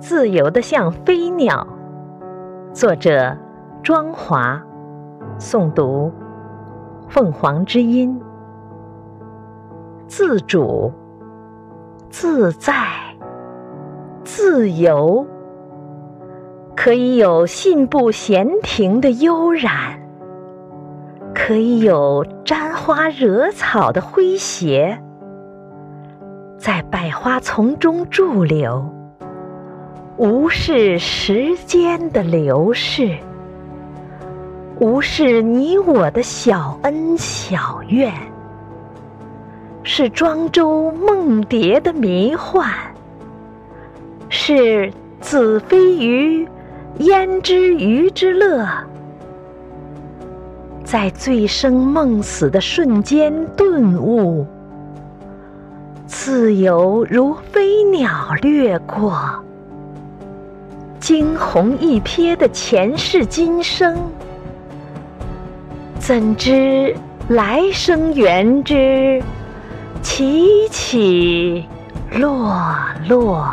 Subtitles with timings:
[0.00, 1.66] 自由的像飞鸟。
[2.72, 3.36] 作者：
[3.82, 4.60] 庄华。
[5.38, 6.10] 诵读：
[7.08, 8.18] 凤凰之音。
[10.06, 10.90] 自主、
[12.08, 12.72] 自在、
[14.24, 15.26] 自由，
[16.74, 20.00] 可以有信步闲庭的悠然，
[21.34, 25.00] 可以有沾花惹草的诙谐，
[26.58, 28.84] 在百花丛中驻留，
[30.20, 33.16] 无视时间的流逝。
[34.78, 38.12] 无视你我的小恩小怨，
[39.82, 42.68] 是庄周梦蝶的迷幻，
[44.28, 46.46] 是子非鱼
[46.98, 48.68] 焉知鱼之乐，
[50.84, 54.46] 在醉生梦死的瞬间顿悟，
[56.04, 59.18] 自由如飞鸟掠过，
[61.00, 63.96] 惊鸿一瞥的前世今生。
[65.98, 66.94] 怎知
[67.28, 69.22] 来生缘之
[70.02, 71.66] 起起
[72.12, 72.54] 落
[73.08, 73.52] 落？